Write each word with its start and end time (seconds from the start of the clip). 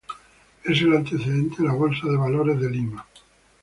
Es 0.63 0.81
el 0.81 0.95
antecedente 0.95 1.61
de 1.61 1.67
la 1.67 1.75
Bolsa 1.75 2.07
de 2.07 2.17
Valores 2.17 2.59
de 2.59 2.71
Lima. 2.71 3.05